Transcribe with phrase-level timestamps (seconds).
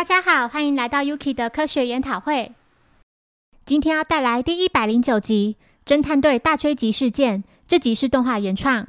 [0.00, 2.52] 大家好，欢迎来到 Yuki 的科学研讨会。
[3.66, 7.42] 今天要带来第一百零九集《侦探队大追击事件》。
[7.68, 8.86] 这集是动画原创。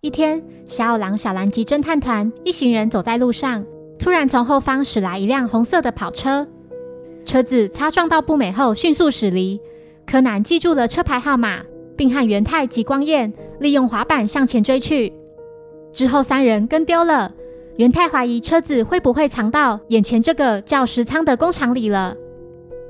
[0.00, 3.64] 一天，小五郎、小蓝及侦探团一行人走在路上，
[4.00, 6.48] 突然从后方驶来一辆红色的跑车，
[7.24, 9.60] 车子擦撞到步美后迅速驶离。
[10.04, 11.62] 柯南记住了车牌号码，
[11.96, 15.12] 并和元太及光彦利用滑板向前追去。
[15.92, 17.32] 之后，三人跟丢了。
[17.76, 22.14] 元太怀疑车子会不会藏到眼前这个叫石仓的工厂里了，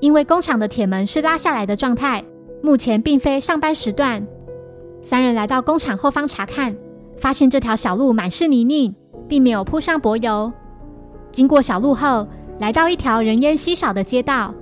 [0.00, 2.24] 因为工厂的铁门是拉下来的状态，
[2.62, 4.26] 目前并非上班时段。
[5.02, 6.74] 三人来到工厂后方查看，
[7.18, 8.92] 发现这条小路满是泥泞，
[9.28, 10.52] 并没有铺上柏油。
[11.30, 12.26] 经过小路后，
[12.58, 14.52] 来到一条人烟稀少的街道。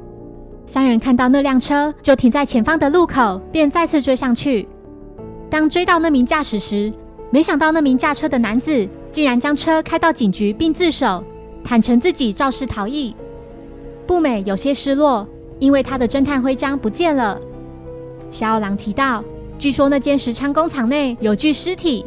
[0.66, 4.68] 三人看到那辆车就停在前方的路口，便再次追上去。
[5.48, 6.92] 当追到那名驾驶时，
[7.30, 8.86] 没想到那名驾车的男子。
[9.10, 11.22] 竟然将车开到警局，并自首，
[11.64, 13.14] 坦诚自己肇事逃逸。
[14.06, 15.26] 步美有些失落，
[15.58, 17.38] 因为他的侦探徽章不见了。
[18.30, 19.24] 小五郎提到，
[19.58, 22.04] 据说那间石仓工厂内有具尸体，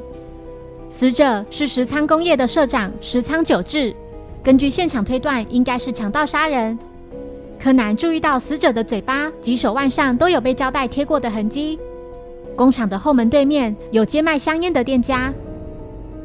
[0.89, 3.93] 死者是石仓工业的社长石仓久志。
[4.43, 6.77] 根据现场推断，应该是强盗杀人。
[7.59, 11.77] 柯南注意到死者的嘴巴及手腕上都有被胶带贴过的痕迹。
[12.55, 15.31] 工厂的后门对面有接卖香烟的店家。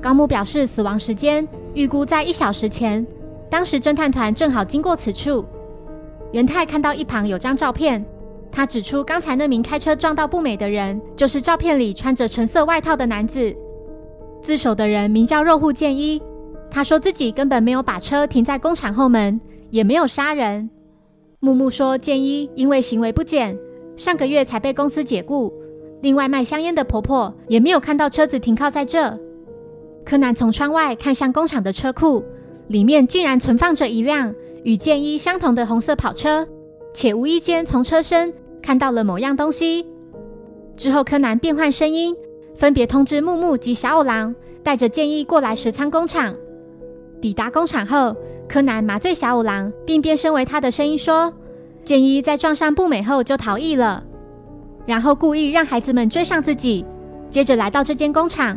[0.06, 3.04] 高木表示，死亡时间预估在一小时前。
[3.50, 5.44] 当时侦探团正好经过此处。
[6.30, 8.06] 元太看到一旁有张照片，
[8.52, 13.52] 他指出刚才那名开车撞到不美的人，就是照片里穿着橙色外套的男子。
[14.40, 16.22] 自首的人名叫肉户健一，
[16.70, 19.40] 他说自己根本没有把车停在工厂后门，
[19.70, 20.70] 也没有杀人。
[21.40, 23.58] 木木说，健一因为行为不检，
[23.96, 25.52] 上个月才被公司解雇。
[26.00, 29.18] 另外卖香烟的婆婆也没有看到车子停靠在这。
[30.06, 32.24] 柯南从窗外看向工厂的车库，
[32.68, 36.46] 里面竟然存放着一辆与剑一相同的红色跑车，
[36.94, 39.84] 且无意间从车身看到了某样东西。
[40.76, 42.14] 之后，柯南变换声音，
[42.54, 46.32] 分别通知木木及小五郎，带着剑一过来石仓工厂。
[47.20, 48.14] 抵达工厂后，
[48.48, 51.34] 柯南麻醉小五郎，并变身为他的声音说
[51.82, 54.04] ：“剑一在撞上不美后就逃逸了，
[54.86, 56.84] 然后故意让孩子们追上自己，
[57.28, 58.56] 接着来到这间工厂。”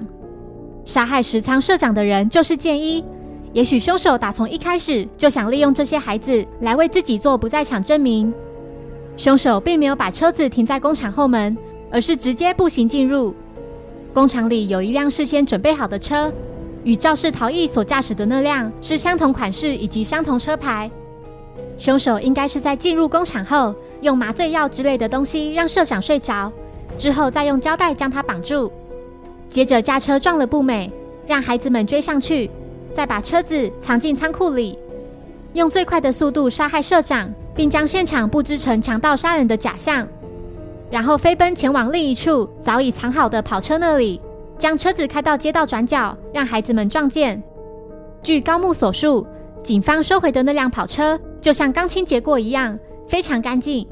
[0.90, 3.06] 杀害石仓社长的人就是剑一，
[3.54, 8.34] 也许凶手打从一开始就想利用这些孩子来为自己做不在场证明。
[9.16, 11.56] 凶手并没有把车子停在工厂后门，
[11.92, 13.36] 而是直接步行进入
[14.16, 14.68] 工厂里。
[14.68, 16.34] 有一辆事先准备好的车，
[16.84, 20.90] 与肇事逃逸所驾驶的那辆是相同款式以及相同车牌。
[21.78, 26.52] 凶手应该是在进入工厂后，用麻醉药之类的东西让社长睡着，
[26.98, 28.72] 之后再用胶带将他绑住。
[29.50, 30.92] 接着驾车撞了步美，
[31.26, 32.50] 让孩子们追上去，
[32.94, 34.78] 再把车子藏进仓库里，
[35.54, 40.08] 用最快的速度杀害社长，并将现场布置成强盗杀人的假象，
[40.92, 44.22] 然后飞奔前往另一处早已藏好的跑车那里，
[44.58, 47.42] 将车子开到街道转角，让孩子们撞见。
[48.22, 49.26] 据高木所述，
[49.64, 52.78] 警方收回的那辆跑车就像刚清洁过一样，
[53.08, 53.88] 非常干净。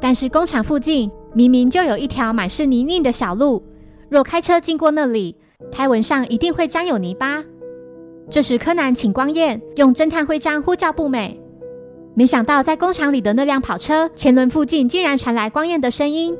[0.00, 3.62] 但是工厂附近明明就有一条满是泥泞的小路。
[4.10, 5.36] 若开车经过那里，
[5.70, 7.44] 胎纹上一定会沾有泥巴。
[8.28, 11.40] 这时，柯南请光彦用侦探徽章呼叫步美，
[12.14, 16.36] 没想到在工厂里的那辆跑车前轮附近竟然传来光彦的声音。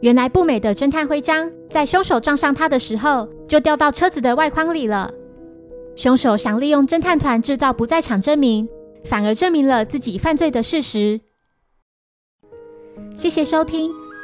[0.00, 5.10] 原来，步美的侦探徽章在凶手撞上他的时候就掉到车子的外框里了。
[5.96, 8.68] 凶手想利用侦探团制造不在场证明，
[9.04, 11.20] 反而证明了自己犯罪的事实。
[13.16, 14.05] 谢谢收听。